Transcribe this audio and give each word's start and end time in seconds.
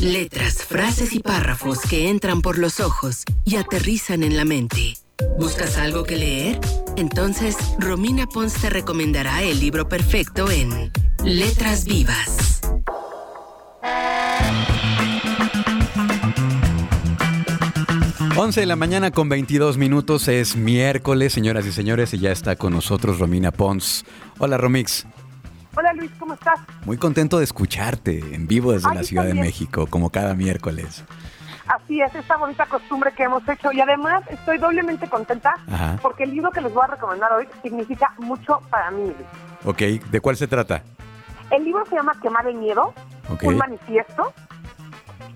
Letras, 0.00 0.64
frases 0.64 1.12
y 1.12 1.20
párrafos 1.20 1.78
que 1.82 2.08
entran 2.08 2.42
por 2.42 2.58
los 2.58 2.80
ojos 2.80 3.22
y 3.44 3.56
aterrizan 3.56 4.24
en 4.24 4.36
la 4.36 4.44
mente. 4.44 4.96
¿Buscas 5.38 5.78
algo 5.78 6.02
que 6.02 6.16
leer? 6.16 6.58
Entonces, 6.96 7.56
Romina 7.78 8.26
Pons 8.26 8.54
te 8.54 8.70
recomendará 8.70 9.42
el 9.42 9.60
libro 9.60 9.88
perfecto 9.88 10.50
en 10.50 10.90
Letras 11.22 11.84
Vivas. 11.84 12.60
Once 18.36 18.58
de 18.58 18.66
la 18.66 18.74
mañana 18.74 19.12
con 19.12 19.28
22 19.28 19.78
minutos 19.78 20.26
es 20.26 20.56
miércoles, 20.56 21.32
señoras 21.32 21.66
y 21.66 21.72
señores, 21.72 22.12
y 22.14 22.18
ya 22.18 22.32
está 22.32 22.56
con 22.56 22.72
nosotros 22.72 23.20
Romina 23.20 23.52
Pons. 23.52 24.04
Hola 24.38 24.58
Romix. 24.58 25.06
Luis, 26.02 26.12
¿cómo 26.18 26.34
estás? 26.34 26.58
Muy 26.84 26.96
contento 26.96 27.38
de 27.38 27.44
escucharte 27.44 28.34
en 28.34 28.48
vivo 28.48 28.72
desde 28.72 28.92
la 28.92 29.04
Ciudad 29.04 29.24
de 29.24 29.34
México, 29.34 29.86
como 29.88 30.10
cada 30.10 30.34
miércoles. 30.34 31.04
Así 31.68 32.00
es, 32.00 32.12
esta 32.16 32.36
bonita 32.36 32.66
costumbre 32.66 33.12
que 33.16 33.22
hemos 33.22 33.48
hecho 33.48 33.70
y 33.70 33.80
además 33.80 34.24
estoy 34.28 34.58
doblemente 34.58 35.08
contenta 35.08 35.54
porque 36.02 36.24
el 36.24 36.32
libro 36.32 36.50
que 36.50 36.60
les 36.60 36.74
voy 36.74 36.82
a 36.82 36.88
recomendar 36.88 37.32
hoy 37.32 37.46
significa 37.62 38.12
mucho 38.18 38.60
para 38.68 38.90
mí. 38.90 39.12
Ok, 39.64 39.78
¿de 39.78 40.20
cuál 40.20 40.36
se 40.36 40.48
trata? 40.48 40.82
El 41.52 41.64
libro 41.64 41.86
se 41.86 41.94
llama 41.94 42.18
Quemar 42.20 42.48
el 42.48 42.56
Miedo, 42.56 42.92
un 43.40 43.56
manifiesto, 43.56 44.32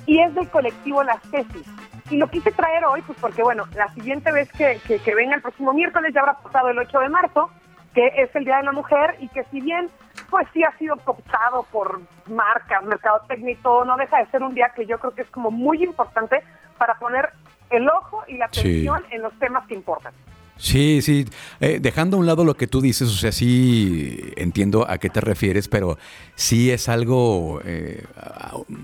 y 0.05 0.19
es 0.19 0.35
del 0.35 0.49
colectivo 0.49 1.05
Las 1.05 1.23
Tesis. 1.31 1.67
Y 2.11 2.17
lo 2.17 2.29
quise 2.29 2.51
traer 2.51 2.85
hoy, 2.87 3.03
pues 3.03 3.17
porque, 3.21 3.45
bueno, 3.45 3.67
la 3.77 3.87
siguiente 3.95 4.33
vez 4.33 4.51
que, 4.51 4.81
que, 4.85 5.15
venga 5.15 5.37
el 5.37 5.43
próximo 5.43 5.73
miércoles 5.73 6.13
ya 6.13 6.23
habrá 6.23 6.39
pasado 6.39 6.71
el 6.71 6.79
8 6.79 6.99
de 6.99 7.09
marzo, 7.09 7.51
que 7.95 8.09
es 8.17 8.35
el 8.35 8.45
Día 8.45 8.57
de 8.57 8.65
la 8.65 8.73
Mujer, 8.73 9.17
y 9.21 9.29
que 9.29 9.45
si 9.51 9.61
bien, 9.61 9.91
pues 10.31 10.47
sí 10.53 10.63
ha 10.65 10.77
sido 10.79 10.97
cooptado 10.97 11.65
por 11.73 12.01
marcas, 12.27 12.83
mercadotecnia 12.85 13.53
y 13.53 13.57
todo, 13.57 13.85
no 13.85 13.97
deja 13.97 14.19
de 14.19 14.27
ser 14.31 14.43
un 14.43 14.55
día 14.55 14.73
que 14.75 14.87
yo 14.87 14.99
creo 14.99 15.15
que 15.15 15.23
es 15.23 15.31
como 15.31 15.51
muy 15.51 15.83
importante 15.83 16.43
para 16.79 16.95
poner 16.99 17.31
el 17.71 17.89
ojo 17.89 18.23
y 18.27 18.37
la 18.37 18.47
atención 18.47 19.05
en 19.11 19.23
los 19.23 19.37
temas 19.39 19.67
que 19.67 19.75
importan. 19.75 20.13
Sí, 20.59 21.03
sí. 21.03 21.27
Eh, 21.61 21.79
dejando 21.81 22.17
a 22.17 22.21
un 22.21 22.27
lado 22.27 22.45
lo 22.45 22.55
que 22.55 22.67
tú 22.67 22.81
dices, 22.81 23.09
o 23.09 23.17
sea, 23.17 23.31
sí 23.31 24.19
entiendo 24.37 24.89
a 24.89 24.99
qué 24.99 25.11
te 25.11 25.21
refieres, 25.21 25.69
pero 25.69 25.99
sí 26.35 26.71
es 26.71 26.89
algo, 26.89 27.61
eh, 27.65 28.05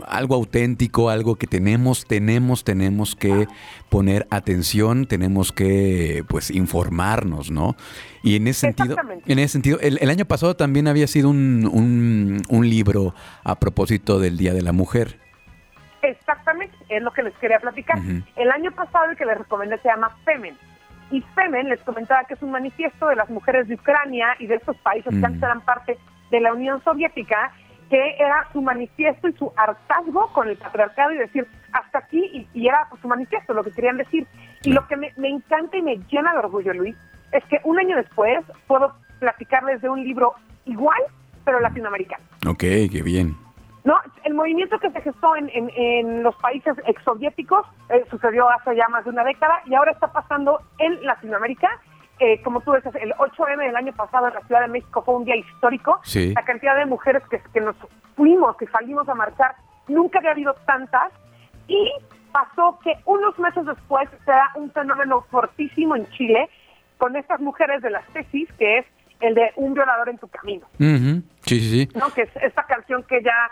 algo 0.06 0.34
auténtico, 0.34 1.08
algo 1.08 1.36
que 1.36 1.46
tenemos, 1.46 2.06
tenemos, 2.06 2.64
tenemos 2.64 3.16
que 3.16 3.46
poner 3.88 4.26
atención, 4.30 5.06
tenemos 5.06 5.52
que, 5.52 6.24
pues, 6.28 6.50
informarnos, 6.50 7.50
¿no? 7.50 7.74
Y 8.22 8.36
en 8.36 8.48
ese 8.48 8.60
sentido, 8.60 8.96
en 9.26 9.38
ese 9.38 9.48
sentido, 9.48 9.80
el, 9.80 10.10
año 10.10 10.26
pasado 10.26 10.54
también 10.54 10.86
había 10.88 11.06
sido 11.06 11.30
un, 11.30 12.42
un, 12.48 12.70
libro 12.70 13.14
a 13.42 13.58
propósito 13.58 14.20
del 14.20 14.36
Día 14.36 14.52
de 14.52 14.62
la 14.62 14.72
Mujer. 14.72 15.18
Exactamente, 16.02 16.76
es 16.88 17.02
lo 17.02 17.12
que 17.12 17.22
les 17.22 17.34
quería 17.38 17.58
platicar. 17.58 17.98
El 18.36 18.50
año 18.50 18.70
pasado 18.72 19.10
el 19.10 19.16
que 19.16 19.24
les 19.24 19.38
recomendé 19.38 19.78
se 19.78 19.88
llama 19.88 20.16
Femen 20.24 20.56
y 21.12 21.20
Femen 21.34 21.68
les 21.68 21.80
comentaba 21.82 22.24
que 22.24 22.34
es 22.34 22.42
un 22.42 22.50
manifiesto 22.50 23.06
de 23.06 23.16
las 23.16 23.28
mujeres 23.28 23.68
de 23.68 23.74
Ucrania 23.74 24.34
y 24.38 24.46
de 24.46 24.56
estos 24.56 24.76
países 24.78 25.14
que 25.14 25.24
antes 25.24 25.42
eran 25.42 25.60
parte 25.60 25.98
de 26.30 26.40
la 26.40 26.54
Unión 26.54 26.82
Soviética, 26.82 27.52
que 27.90 28.16
era 28.18 28.48
su 28.52 28.62
manifiesto 28.62 29.28
y 29.28 29.34
su 29.34 29.52
hartazgo 29.54 30.32
con 30.32 30.48
el 30.48 30.56
patriarcado 30.56 31.12
y 31.12 31.18
decir 31.18 31.46
hasta 31.72 31.98
aquí, 31.98 32.48
y, 32.54 32.66
era 32.66 32.88
su 33.00 33.06
manifiesto 33.08 33.52
lo 33.52 33.62
que 33.62 33.72
querían 33.72 33.98
decir. 33.98 34.26
Y 34.64 34.72
lo 34.72 34.86
que 34.88 34.96
me, 34.96 35.12
me 35.18 35.28
encanta 35.28 35.76
y 35.76 35.82
me 35.82 35.98
llena 36.10 36.32
de 36.32 36.38
orgullo, 36.38 36.72
Luis, 36.72 36.96
es 37.32 37.44
que 37.44 37.60
un 37.64 37.78
año 37.78 37.96
después 37.96 38.40
puedo 38.66 38.94
platicarles 39.18 39.82
de 39.82 39.90
un 39.90 40.02
libro 40.02 40.32
igual, 40.64 41.02
pero 41.44 41.60
latinoamericano. 41.60 42.24
Ok, 42.46 42.60
qué 42.90 43.02
bien. 43.04 43.36
No, 43.84 43.96
el 44.24 44.34
movimiento 44.34 44.78
que 44.78 44.90
se 44.90 45.00
gestó 45.00 45.34
en, 45.34 45.50
en, 45.52 46.22
los 46.22 46.36
países 46.36 46.76
exsoviéticos 46.86 47.66
eh, 47.88 48.04
sucedió 48.10 48.48
hace 48.48 48.76
ya 48.76 48.86
más 48.88 49.04
de 49.04 49.10
una 49.10 49.24
década 49.24 49.60
y 49.66 49.74
ahora 49.74 49.90
está 49.90 50.12
pasando 50.12 50.60
en 50.78 51.04
Latinoamérica. 51.04 51.68
Eh, 52.20 52.40
como 52.42 52.60
tú 52.60 52.72
dices, 52.74 52.94
el 53.00 53.12
8M 53.14 53.58
del 53.58 53.74
año 53.74 53.92
pasado 53.94 54.28
en 54.28 54.34
la 54.34 54.40
Ciudad 54.42 54.60
de 54.60 54.68
México 54.68 55.02
fue 55.02 55.16
un 55.16 55.24
día 55.24 55.34
histórico. 55.34 56.00
La 56.14 56.44
cantidad 56.44 56.76
de 56.76 56.86
mujeres 56.86 57.24
que, 57.28 57.40
que 57.52 57.60
nos 57.60 57.74
fuimos, 58.14 58.56
que 58.56 58.66
salimos 58.68 59.08
a 59.08 59.14
marchar, 59.14 59.56
nunca 59.88 60.20
había 60.20 60.30
habido 60.30 60.54
tantas. 60.64 61.12
Y 61.66 61.90
pasó 62.30 62.78
que 62.84 62.94
unos 63.06 63.36
meses 63.40 63.66
después 63.66 64.08
se 64.24 64.30
da 64.30 64.50
un 64.54 64.70
fenómeno 64.70 65.22
fortísimo 65.30 65.96
en 65.96 66.08
Chile 66.10 66.48
con 66.98 67.16
estas 67.16 67.40
mujeres 67.40 67.82
de 67.82 67.90
las 67.90 68.06
tesis, 68.12 68.48
que 68.58 68.78
es 68.78 68.86
el 69.20 69.34
de 69.34 69.50
un 69.56 69.74
violador 69.74 70.08
en 70.08 70.18
tu 70.18 70.28
camino. 70.28 70.66
Sí, 70.78 71.24
sí, 71.42 71.60
sí. 71.60 71.88
¿No? 71.98 72.10
Que 72.10 72.22
es 72.22 72.30
esta 72.36 72.64
canción 72.64 73.02
que 73.04 73.22
ya 73.22 73.50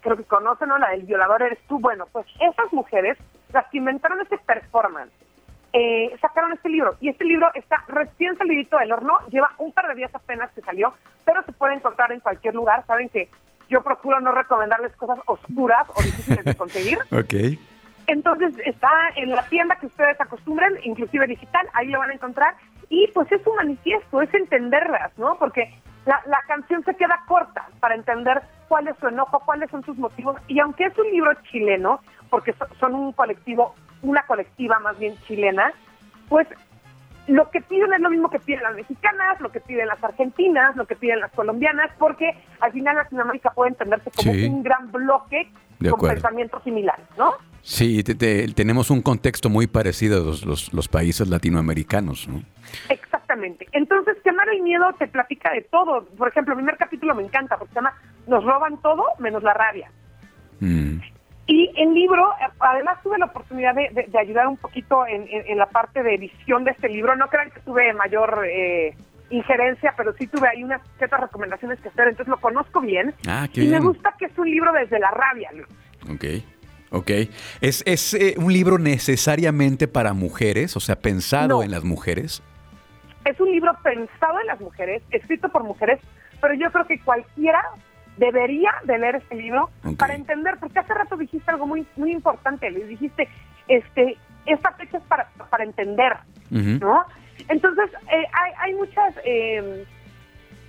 creo 0.00 0.16
que 0.16 0.24
conocen, 0.24 0.68
¿no? 0.68 0.78
La 0.78 0.90
del 0.90 1.02
violador 1.02 1.42
eres 1.42 1.58
tú. 1.68 1.78
Bueno, 1.78 2.06
pues 2.12 2.26
esas 2.40 2.72
mujeres, 2.72 3.18
las 3.52 3.66
que 3.68 3.78
inventaron 3.78 4.20
este 4.20 4.38
performance, 4.38 5.12
eh, 5.72 6.16
sacaron 6.20 6.52
este 6.52 6.68
libro. 6.68 6.96
Y 7.00 7.08
este 7.08 7.24
libro 7.24 7.48
está 7.54 7.84
recién 7.88 8.36
salidito 8.36 8.76
del 8.78 8.92
horno, 8.92 9.18
lleva 9.30 9.50
un 9.58 9.72
par 9.72 9.88
de 9.88 9.94
días 9.94 10.14
apenas 10.14 10.50
que 10.52 10.60
salió, 10.62 10.92
pero 11.24 11.42
se 11.44 11.52
puede 11.52 11.74
encontrar 11.74 12.12
en 12.12 12.20
cualquier 12.20 12.54
lugar. 12.54 12.84
Saben 12.86 13.08
que 13.08 13.28
yo 13.68 13.82
procuro 13.82 14.20
no 14.20 14.32
recomendarles 14.32 14.94
cosas 14.96 15.18
oscuras 15.26 15.86
o 15.94 16.02
difíciles 16.02 16.44
de 16.44 16.54
conseguir. 16.54 16.98
ok. 17.12 17.58
Entonces 18.08 18.54
está 18.66 18.90
en 19.14 19.30
la 19.30 19.46
tienda 19.48 19.76
que 19.76 19.86
ustedes 19.86 20.20
acostumbren, 20.20 20.78
inclusive 20.82 21.28
digital, 21.28 21.68
ahí 21.74 21.86
lo 21.88 22.00
van 22.00 22.10
a 22.10 22.14
encontrar. 22.14 22.54
Y 22.88 23.06
pues 23.14 23.30
es 23.30 23.46
un 23.46 23.54
manifiesto, 23.54 24.20
es 24.20 24.34
entenderlas, 24.34 25.16
¿no? 25.16 25.36
Porque 25.38 25.72
la, 26.06 26.20
la 26.26 26.40
canción 26.48 26.82
se 26.84 26.96
queda 26.96 27.22
corta 27.28 27.68
para 27.78 27.94
entender 27.94 28.42
cuál 28.70 28.86
es 28.86 28.96
su 29.00 29.08
enojo, 29.08 29.42
cuáles 29.44 29.68
son 29.68 29.84
sus 29.84 29.98
motivos. 29.98 30.36
Y 30.46 30.60
aunque 30.60 30.84
es 30.84 30.96
un 30.96 31.10
libro 31.10 31.32
chileno, 31.50 32.00
porque 32.30 32.54
son 32.78 32.94
un 32.94 33.12
colectivo, 33.12 33.74
una 34.00 34.22
colectiva 34.22 34.78
más 34.78 34.96
bien 34.96 35.16
chilena, 35.26 35.72
pues 36.28 36.46
lo 37.26 37.50
que 37.50 37.60
piden 37.62 37.92
es 37.92 38.00
lo 38.00 38.10
mismo 38.10 38.30
que 38.30 38.38
piden 38.38 38.62
las 38.62 38.76
mexicanas, 38.76 39.40
lo 39.40 39.50
que 39.50 39.58
piden 39.58 39.88
las 39.88 40.02
argentinas, 40.04 40.76
lo 40.76 40.86
que 40.86 40.94
piden 40.94 41.18
las 41.18 41.32
colombianas, 41.32 41.90
porque 41.98 42.30
al 42.60 42.70
final 42.70 42.94
Latinoamérica 42.94 43.50
puede 43.50 43.70
entenderse 43.70 44.12
como 44.12 44.30
un 44.30 44.62
gran 44.62 44.92
bloque 44.92 45.50
con 45.90 46.08
pensamientos 46.08 46.62
similares, 46.62 47.06
¿no? 47.18 47.32
Sí, 47.62 48.04
tenemos 48.04 48.90
un 48.90 49.02
contexto 49.02 49.50
muy 49.50 49.66
parecido 49.66 50.18
a 50.18 50.24
los, 50.24 50.72
los, 50.72 50.88
países 50.88 51.28
latinoamericanos. 51.28 52.28
¿no? 52.28 52.42
Exactamente. 52.88 53.68
Entonces, 53.72 54.16
Quemar 54.24 54.48
el 54.48 54.62
Miedo 54.62 54.86
te 54.98 55.06
platica 55.08 55.52
de 55.52 55.62
todo. 55.62 56.06
Por 56.16 56.28
ejemplo, 56.28 56.54
el 56.54 56.58
primer 56.58 56.78
capítulo 56.78 57.14
me 57.14 57.22
encanta 57.22 57.58
porque 57.58 57.74
se 57.74 57.80
llama 57.80 57.94
Nos 58.26 58.44
roban 58.44 58.80
todo 58.82 59.04
menos 59.18 59.42
la 59.42 59.54
rabia. 59.54 59.90
Mm. 60.60 61.00
Y 61.46 61.68
el 61.76 61.94
libro, 61.94 62.32
además 62.60 63.02
tuve 63.02 63.18
la 63.18 63.26
oportunidad 63.26 63.74
de, 63.74 64.08
ayudar 64.16 64.46
un 64.46 64.56
poquito 64.56 65.04
en, 65.06 65.58
la 65.58 65.66
parte 65.66 66.02
de 66.02 66.14
edición 66.14 66.62
de 66.62 66.70
este 66.70 66.88
libro. 66.88 67.16
No 67.16 67.26
crean 67.26 67.50
que 67.50 67.58
tuve 67.60 67.92
mayor 67.92 68.46
eh, 68.46 68.94
injerencia, 69.30 69.92
pero 69.96 70.12
sí 70.16 70.28
tuve 70.28 70.46
ahí 70.46 70.62
unas 70.62 70.80
ciertas 70.98 71.20
recomendaciones 71.20 71.80
que 71.80 71.88
hacer, 71.88 72.06
entonces 72.06 72.28
lo 72.28 72.40
conozco 72.40 72.80
bien. 72.80 73.14
Ah, 73.26 73.48
y 73.52 73.66
me 73.66 73.80
gusta 73.80 74.14
que 74.16 74.26
es 74.26 74.38
un 74.38 74.48
libro 74.48 74.72
desde 74.72 75.00
la 75.00 75.10
rabia. 75.10 75.50
Ok. 76.08 76.24
Ok. 76.92 77.10
¿Es, 77.60 77.82
es 77.84 78.14
eh, 78.14 78.34
un 78.36 78.52
libro 78.52 78.78
necesariamente 78.78 79.88
para 79.88 80.12
mujeres? 80.12 80.76
O 80.76 80.80
sea, 80.80 81.00
pensado 81.00 81.64
en 81.64 81.72
las 81.72 81.82
mujeres. 81.82 82.42
Es 83.24 83.40
un 83.40 83.50
libro 83.50 83.76
pensado 83.82 84.40
en 84.40 84.46
las 84.46 84.60
mujeres, 84.60 85.02
escrito 85.10 85.48
por 85.48 85.64
mujeres, 85.64 86.00
pero 86.40 86.54
yo 86.54 86.70
creo 86.70 86.86
que 86.86 87.00
cualquiera 87.00 87.62
debería 88.20 88.70
de 88.84 88.98
leer 88.98 89.16
este 89.16 89.34
libro 89.34 89.70
para 89.98 90.14
entender, 90.14 90.58
porque 90.60 90.78
hace 90.78 90.94
rato 90.94 91.16
dijiste 91.16 91.50
algo 91.50 91.66
muy 91.66 91.86
muy 91.96 92.12
importante, 92.12 92.70
le 92.70 92.86
dijiste, 92.86 93.28
este, 93.66 94.16
esta 94.46 94.70
fecha 94.72 94.98
es 94.98 95.04
para, 95.04 95.28
para 95.48 95.64
entender, 95.64 96.16
¿no? 96.50 97.04
Entonces, 97.48 97.90
eh, 98.12 98.26
hay, 98.32 98.52
hay 98.58 98.74
muchas... 98.74 99.14
Eh, 99.24 99.84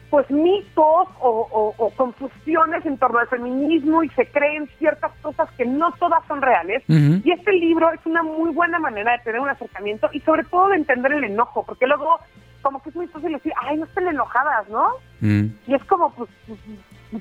pues 0.10 0.30
mitos 0.30 1.08
o, 1.22 1.94
confusiones 1.96 2.86
en 2.86 2.98
torno 2.98 3.20
al 3.20 3.30
feminismo 3.30 4.04
y 4.04 4.10
se 4.10 4.26
creen 4.26 4.68
ciertas 4.78 5.14
cosas 5.22 5.50
que 5.52 5.66
no 5.66 5.94
todas 5.94 6.22
son 6.28 6.42
reales. 6.42 6.84
Y 6.90 7.32
este 7.32 7.54
libro 7.54 7.90
es 7.94 8.06
una 8.06 8.22
muy 8.22 8.52
buena 8.52 8.78
manera 8.78 9.14
de 9.14 9.20
tener 9.20 9.40
un 9.40 9.48
acercamiento 9.48 10.10
y 10.12 10.20
sobre 10.20 10.44
todo 10.44 10.68
de 10.68 10.76
entender 10.76 11.14
el 11.14 11.24
enojo, 11.24 11.64
porque 11.66 11.88
luego 11.88 12.20
como 12.62 12.82
que 12.82 12.90
es 12.90 12.96
muy 12.96 13.08
fácil 13.08 13.32
decir, 13.32 13.54
ay, 13.60 13.78
no 13.78 13.86
estén 13.86 14.08
enojadas, 14.08 14.68
¿no? 14.70 14.90
Mm. 15.22 15.46
Y 15.68 15.74
es 15.74 15.84
como, 15.86 16.14
pues, 16.14 16.30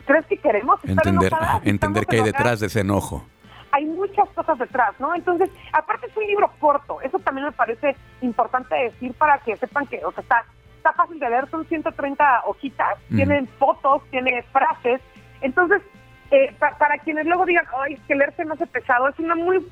¿crees 0.06 0.26
que 0.26 0.36
queremos 0.36 0.76
estar 0.84 1.06
entender, 1.06 1.32
enojadas? 1.32 1.66
Entender 1.66 2.06
qué 2.06 2.16
hay 2.16 2.24
detrás 2.24 2.60
de 2.60 2.66
ese 2.66 2.80
enojo. 2.80 3.24
Hay 3.72 3.84
muchas 3.84 4.28
cosas 4.30 4.58
detrás, 4.58 4.98
¿no? 4.98 5.14
Entonces, 5.14 5.48
aparte 5.72 6.06
es 6.06 6.16
un 6.16 6.26
libro 6.26 6.50
corto, 6.58 7.00
eso 7.02 7.18
también 7.20 7.46
me 7.46 7.52
parece 7.52 7.96
importante 8.20 8.74
decir 8.74 9.14
para 9.14 9.38
que 9.38 9.56
sepan 9.56 9.86
que, 9.86 10.04
o 10.04 10.12
sea, 10.12 10.22
está 10.22 10.44
está 10.80 10.92
fácil 10.94 11.18
de 11.20 11.28
leer, 11.28 11.48
son 11.50 11.66
130 11.66 12.42
hojitas, 12.46 12.98
tienen 13.14 13.46
fotos, 13.58 14.02
tiene 14.10 14.42
frases. 14.50 15.00
Entonces, 15.42 15.82
eh, 16.30 16.54
para 16.58 16.96
quienes 16.98 17.26
luego 17.26 17.44
digan, 17.44 17.66
ay, 17.82 17.94
es 17.94 18.00
que 18.08 18.14
leerse 18.14 18.46
no 18.46 18.54
hace 18.54 18.66
pesado, 18.66 19.08
es 19.08 19.18
una 19.18 19.34
muy 19.34 19.66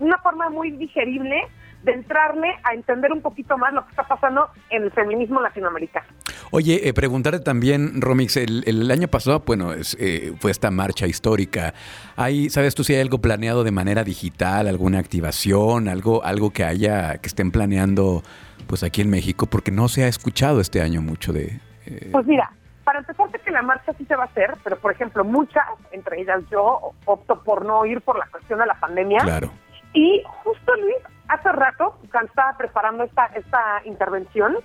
una 0.00 0.18
forma 0.18 0.48
muy 0.48 0.70
digerible 0.72 1.46
de 1.82 1.92
entrarle 1.92 2.48
a 2.64 2.74
entender 2.74 3.12
un 3.12 3.22
poquito 3.22 3.56
más 3.58 3.72
lo 3.72 3.84
que 3.84 3.90
está 3.90 4.02
pasando 4.02 4.48
en 4.70 4.84
el 4.84 4.90
feminismo 4.90 5.40
latinoamericano. 5.40 6.06
Oye, 6.52 6.88
eh, 6.88 6.92
preguntarte 6.92 7.38
también, 7.38 8.00
Romix, 8.00 8.36
el, 8.36 8.90
año 8.90 9.06
pasado, 9.06 9.42
bueno, 9.46 9.72
eh, 9.72 10.32
fue 10.40 10.50
esta 10.50 10.72
marcha 10.72 11.06
histórica. 11.06 11.74
¿Hay, 12.16 12.50
¿Sabes 12.50 12.74
tú 12.74 12.82
si 12.82 12.94
hay 12.94 13.00
algo 13.00 13.18
planeado 13.18 13.62
de 13.62 13.70
manera 13.70 14.02
digital, 14.02 14.66
alguna 14.66 14.98
activación, 14.98 15.88
algo, 15.88 16.24
algo 16.24 16.50
que 16.50 16.64
haya, 16.64 17.18
que 17.18 17.28
estén 17.28 17.52
planeando 17.52 18.22
pues 18.66 18.82
aquí 18.82 19.00
en 19.00 19.10
México? 19.10 19.46
Porque 19.46 19.70
no 19.70 19.86
se 19.88 20.02
ha 20.02 20.08
escuchado 20.08 20.60
este 20.60 20.82
año 20.82 21.02
mucho 21.02 21.32
de... 21.32 21.60
Eh, 21.86 22.08
pues 22.10 22.26
mira, 22.26 22.50
para 22.82 22.98
empezar, 22.98 23.30
que 23.30 23.50
la 23.52 23.62
marcha 23.62 23.92
sí 23.96 24.04
se 24.06 24.16
va 24.16 24.24
a 24.24 24.26
hacer, 24.26 24.54
pero 24.64 24.76
por 24.76 24.90
ejemplo, 24.90 25.24
muchas, 25.24 25.64
entre 25.92 26.20
ellas 26.20 26.42
yo, 26.50 26.92
opto 27.04 27.44
por 27.44 27.64
no 27.64 27.86
ir 27.86 28.00
por 28.00 28.18
la 28.18 28.26
cuestión 28.26 28.58
de 28.58 28.66
la 28.66 28.74
pandemia. 28.74 29.20
Claro. 29.20 29.52
Y 29.92 30.22
justo 30.42 30.74
Luis, 30.80 30.96
hace 31.28 31.52
rato, 31.52 31.96
cuando 32.10 32.28
estaba 32.28 32.56
preparando 32.56 33.04
esta, 33.04 33.26
esta 33.26 33.82
intervención, 33.84 34.56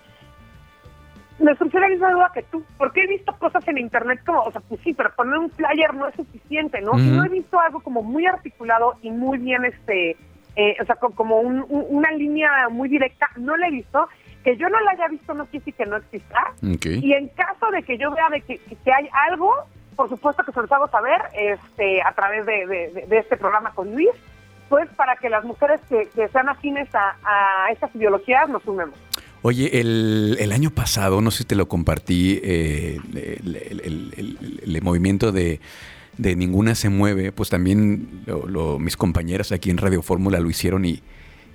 me 1.39 1.55
surgió 1.55 1.79
la 1.79 1.89
misma 1.89 2.11
duda 2.11 2.31
que 2.33 2.43
tú, 2.43 2.63
porque 2.77 3.03
he 3.03 3.07
visto 3.07 3.35
cosas 3.37 3.67
en 3.67 3.77
internet 3.77 4.21
como, 4.25 4.41
o 4.41 4.51
sea, 4.51 4.61
pues 4.61 4.79
sí, 4.81 4.93
pero 4.93 5.13
poner 5.15 5.37
un 5.37 5.51
flyer 5.51 5.93
no 5.93 6.07
es 6.07 6.15
suficiente, 6.15 6.81
¿no? 6.81 6.97
Y 6.97 7.09
no 7.09 7.25
he 7.25 7.29
visto 7.29 7.59
algo 7.59 7.81
como 7.81 8.01
muy 8.01 8.25
articulado 8.25 8.95
y 9.01 9.11
muy 9.11 9.37
bien, 9.37 9.65
este, 9.65 10.15
eh, 10.55 10.77
o 10.81 10.85
sea, 10.85 10.95
como 10.95 11.39
una 11.39 12.11
línea 12.11 12.69
muy 12.69 12.87
directa, 12.89 13.29
no 13.37 13.57
la 13.57 13.67
he 13.67 13.71
visto. 13.71 14.07
Que 14.43 14.55
yo 14.57 14.69
no 14.69 14.79
la 14.81 14.91
haya 14.91 15.07
visto 15.07 15.33
no 15.33 15.45
quiere 15.45 15.65
decir 15.65 15.73
que 15.73 15.85
no 15.87 15.97
exista. 15.97 16.53
Y 16.61 17.13
en 17.13 17.29
caso 17.29 17.71
de 17.71 17.81
que 17.81 17.97
yo 17.97 18.11
vea 18.11 18.29
de 18.29 18.41
que, 18.41 18.59
que, 18.59 18.93
hay 18.93 19.09
algo, 19.27 19.51
por 19.95 20.07
supuesto 20.07 20.43
que 20.43 20.51
se 20.51 20.61
los 20.61 20.71
hago 20.71 20.87
saber 20.87 21.19
este, 21.33 22.03
a 22.03 22.11
través 22.13 22.45
de, 22.45 22.67
de, 23.07 23.17
este 23.17 23.37
programa 23.37 23.71
con 23.73 23.91
Luis, 23.91 24.11
pues 24.69 24.87
para 24.89 25.15
que 25.15 25.31
las 25.31 25.43
mujeres 25.43 25.81
que, 25.89 26.27
sean 26.27 26.47
afines 26.47 26.93
a, 26.93 27.15
a 27.23 27.71
estas 27.71 27.93
ideologías 27.95 28.47
nos 28.47 28.61
sumemos. 28.61 28.95
Oye, 29.47 29.79
el, 29.79 30.51
año 30.51 30.71
pasado, 30.71 31.21
no 31.21 31.29
sé 31.29 31.37
si 31.37 31.43
te 31.43 31.53
lo 31.53 31.67
compartí, 31.67 32.39
eh, 32.41 32.97
el, 33.13 34.81
movimiento 34.81 35.31
de, 35.31 35.59
Ninguna 36.17 36.73
se 36.73 36.89
mueve, 36.89 37.31
pues 37.31 37.51
también 37.51 38.25
mis 38.79 38.97
compañeras 38.97 39.51
aquí 39.51 39.69
en 39.69 39.77
Radio 39.77 40.01
Fórmula 40.01 40.39
lo 40.39 40.49
hicieron 40.49 40.83
y, 40.83 41.03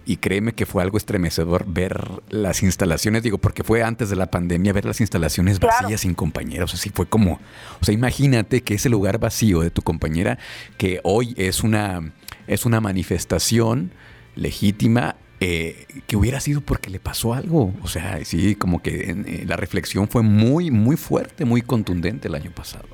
y 0.06 0.18
créeme 0.18 0.52
que 0.52 0.66
fue 0.66 0.84
algo 0.84 0.98
estremecedor 0.98 1.64
ver 1.66 2.22
las 2.28 2.62
instalaciones, 2.62 3.24
digo, 3.24 3.38
porque 3.38 3.64
fue 3.64 3.82
antes 3.82 4.08
de 4.08 4.14
la 4.14 4.30
pandemia, 4.30 4.72
ver 4.72 4.84
las 4.84 5.00
instalaciones 5.00 5.58
vacías 5.58 6.02
sin 6.02 6.14
compañeros, 6.14 6.72
así 6.72 6.90
fue 6.90 7.06
como, 7.06 7.40
o 7.80 7.84
sea, 7.84 7.92
imagínate 7.92 8.60
que 8.60 8.74
ese 8.74 8.88
lugar 8.88 9.18
vacío 9.18 9.62
de 9.62 9.72
tu 9.72 9.82
compañera, 9.82 10.38
que 10.78 11.00
hoy 11.02 11.34
es 11.36 11.64
una, 11.64 12.12
es 12.46 12.66
una 12.66 12.80
manifestación 12.80 13.90
legítima 14.36 15.16
eh, 15.42 15.86
que 16.06 16.16
hubiera 16.16 16.38
sido 16.38 16.60
porque 16.60 16.90
le 16.90 17.00
pasó 17.00 17.32
algo. 17.32 17.72
O 17.82 17.88
sea, 17.88 18.22
sí, 18.24 18.56
como 18.56 18.82
que 18.82 19.10
eh, 19.10 19.44
la 19.46 19.56
reflexión 19.56 20.06
fue 20.06 20.22
muy, 20.22 20.70
muy 20.70 20.96
fuerte, 20.96 21.46
muy 21.46 21.62
contundente 21.62 22.28
el 22.28 22.34
año 22.34 22.50
pasado. 22.50 22.86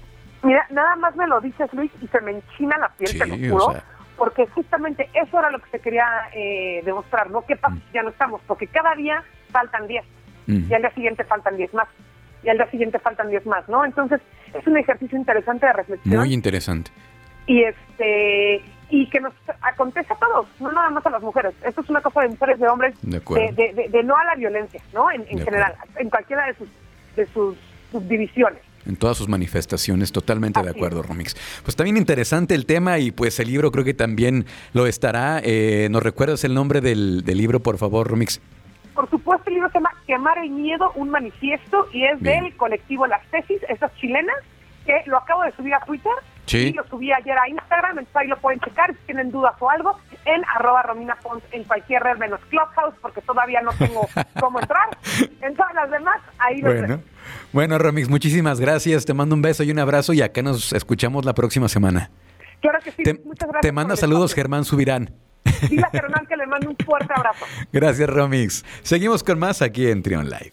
Mira, 0.44 0.64
nada 0.70 0.94
más 0.94 1.16
me 1.16 1.26
lo 1.26 1.40
dices, 1.40 1.68
Luis, 1.72 1.90
y 2.00 2.06
se 2.06 2.20
me 2.20 2.30
enchina 2.30 2.78
la 2.78 2.88
piel, 2.90 3.18
te 3.18 3.26
lo 3.26 3.36
juro, 3.36 3.74
porque 4.16 4.46
justamente 4.46 5.10
eso 5.12 5.38
era 5.40 5.50
lo 5.50 5.58
que 5.58 5.70
se 5.70 5.80
quería 5.80 6.06
eh, 6.34 6.82
demostrar, 6.84 7.30
¿no? 7.30 7.44
¿Qué 7.44 7.56
pasa 7.56 7.74
mm. 7.74 7.92
ya 7.92 8.02
no 8.04 8.10
estamos? 8.10 8.40
Porque 8.46 8.68
cada 8.68 8.94
día 8.94 9.24
faltan 9.50 9.88
10, 9.88 10.04
mm. 10.46 10.70
y 10.70 10.74
al 10.74 10.82
día 10.82 10.94
siguiente 10.94 11.24
faltan 11.24 11.56
10 11.56 11.74
más, 11.74 11.88
y 12.44 12.48
al 12.48 12.58
día 12.58 12.70
siguiente 12.70 13.00
faltan 13.00 13.28
10 13.28 13.44
más, 13.46 13.68
¿no? 13.68 13.84
Entonces, 13.84 14.20
es 14.54 14.64
un 14.68 14.76
ejercicio 14.76 15.18
interesante 15.18 15.66
de 15.66 15.72
reflexión. 15.72 16.16
Muy 16.16 16.32
interesante. 16.32 16.92
Y 17.48 17.64
este 17.64 18.62
y 18.88 19.08
que 19.08 19.20
nos 19.20 19.32
acontece 19.62 20.12
a 20.12 20.16
todos, 20.16 20.46
no 20.60 20.70
nada 20.70 20.90
más 20.90 21.04
a 21.06 21.10
las 21.10 21.22
mujeres. 21.22 21.54
Esto 21.64 21.80
es 21.80 21.90
una 21.90 22.00
cosa 22.00 22.22
de 22.22 22.28
mujeres, 22.28 22.58
de 22.58 22.68
hombres, 22.68 22.94
de, 23.02 23.88
de, 23.90 24.02
no 24.04 24.16
a 24.16 24.24
la 24.24 24.34
violencia, 24.36 24.80
¿no? 24.92 25.10
En, 25.10 25.26
general, 25.26 25.74
en 25.96 26.08
cualquiera 26.08 26.46
de 26.46 26.54
sus, 26.54 26.68
de 27.16 27.26
sus 27.26 27.56
subdivisiones. 27.90 28.60
En 28.86 28.96
todas 28.96 29.16
sus 29.16 29.28
manifestaciones, 29.28 30.12
totalmente 30.12 30.62
de 30.62 30.70
acuerdo, 30.70 31.02
Romix. 31.02 31.34
Pues 31.64 31.74
también 31.74 31.96
interesante 31.96 32.54
el 32.54 32.66
tema 32.66 32.98
y 32.98 33.10
pues 33.10 33.40
el 33.40 33.48
libro 33.48 33.72
creo 33.72 33.84
que 33.84 33.94
también 33.94 34.46
lo 34.74 34.86
estará. 34.86 35.40
Eh, 35.42 35.88
¿Nos 35.90 36.04
recuerdas 36.04 36.44
el 36.44 36.54
nombre 36.54 36.80
del, 36.80 37.24
del 37.24 37.38
libro, 37.38 37.58
por 37.58 37.78
favor, 37.78 38.06
Romix? 38.06 38.40
Por 38.94 39.10
supuesto, 39.10 39.48
el 39.48 39.54
libro 39.54 39.68
se 39.70 39.78
llama 39.78 39.90
Quemar 40.06 40.38
el 40.38 40.50
Miedo, 40.50 40.92
un 40.94 41.10
manifiesto, 41.10 41.88
y 41.92 42.04
es 42.04 42.20
del 42.20 42.56
colectivo 42.56 43.08
Las 43.08 43.26
Tesis, 43.32 43.60
esas 43.68 43.92
chilenas, 43.96 44.36
que 44.86 45.02
lo 45.06 45.18
acabo 45.18 45.42
de 45.42 45.50
subir 45.52 45.74
a 45.74 45.80
Twitter 45.80 46.12
Sí. 46.46 46.72
lo 46.72 46.86
subí 46.88 47.12
ayer 47.12 47.36
a 47.36 47.48
Instagram, 47.48 47.98
entonces 47.98 48.16
ahí 48.16 48.28
lo 48.28 48.38
pueden 48.38 48.60
checar 48.60 48.92
si 48.92 48.98
tienen 49.06 49.30
dudas 49.30 49.54
o 49.58 49.68
algo, 49.68 49.98
en 50.24 50.42
arroba 50.54 50.82
Romina 50.82 51.16
Pons 51.22 51.42
en 51.52 51.64
cualquier 51.64 52.02
red 52.02 52.16
menos 52.18 52.40
Clubhouse, 52.48 52.94
porque 53.02 53.20
todavía 53.20 53.60
no 53.62 53.72
tengo 53.72 54.08
cómo 54.40 54.60
entrar. 54.60 54.96
En 55.42 55.54
todas 55.54 55.74
las 55.74 55.90
demás, 55.90 56.20
ahí 56.38 56.60
lo 56.60 56.72
bueno. 56.72 57.00
Bueno, 57.52 57.78
Romix, 57.78 58.08
muchísimas 58.08 58.60
gracias. 58.60 59.04
Te 59.04 59.14
mando 59.14 59.34
un 59.34 59.42
beso 59.42 59.62
y 59.62 59.70
un 59.70 59.78
abrazo 59.78 60.12
y 60.12 60.22
acá 60.22 60.42
nos 60.42 60.72
escuchamos 60.72 61.24
la 61.24 61.34
próxima 61.34 61.68
semana. 61.68 62.10
Claro 62.60 62.78
que 62.82 62.90
sí, 62.92 63.02
muchas 63.24 63.48
gracias. 63.48 63.62
Te 63.62 63.72
manda 63.72 63.96
saludos 63.96 64.34
Germán 64.34 64.64
Subirán. 64.64 65.10
Dile 65.68 65.82
a 65.82 65.90
Germán 65.90 66.26
que 66.26 66.36
le 66.36 66.46
mando 66.46 66.70
un 66.70 66.76
fuerte 66.76 67.12
abrazo. 67.14 67.44
Gracias, 67.72 68.10
Romix. 68.10 68.64
Seguimos 68.82 69.22
con 69.22 69.38
más 69.38 69.62
aquí 69.62 69.88
en 69.88 70.02
Trion 70.02 70.28
Live. 70.28 70.52